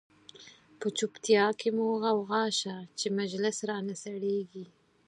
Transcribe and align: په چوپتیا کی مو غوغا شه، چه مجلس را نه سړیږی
په 0.79 0.87
چوپتیا 0.97 1.45
کی 1.59 1.69
مو 1.75 1.85
غوغا 2.03 2.43
شه، 2.59 2.75
چه 2.99 3.07
مجلس 3.17 3.57
را 3.67 3.77
نه 3.87 3.95
سړیږی 4.03 4.65